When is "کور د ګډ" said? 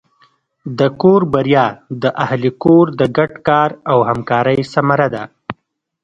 2.63-3.31